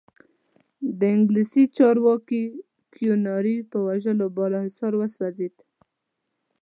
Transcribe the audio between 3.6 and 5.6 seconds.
په وژلو بالاحصار وسوځېد.